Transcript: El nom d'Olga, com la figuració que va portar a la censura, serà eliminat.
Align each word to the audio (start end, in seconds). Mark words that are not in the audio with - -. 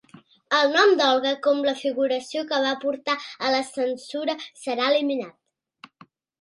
El 0.59 0.71
nom 0.75 0.93
d'Olga, 1.01 1.33
com 1.47 1.61
la 1.67 1.73
figuració 1.81 2.43
que 2.53 2.63
va 2.65 2.73
portar 2.87 3.17
a 3.21 3.53
la 3.59 3.61
censura, 3.71 4.39
serà 4.65 4.91
eliminat. 4.97 6.05